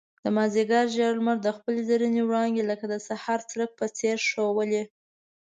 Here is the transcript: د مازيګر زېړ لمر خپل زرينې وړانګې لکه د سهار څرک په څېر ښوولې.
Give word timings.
د 0.23 0.25
مازيګر 0.35 0.85
زېړ 0.95 1.13
لمر 1.19 1.37
خپل 1.57 1.73
زرينې 1.89 2.21
وړانګې 2.23 2.63
لکه 2.71 2.85
د 2.89 2.95
سهار 3.07 3.39
څرک 3.49 3.69
په 3.79 3.85
څېر 3.97 4.17
ښوولې. 4.29 4.83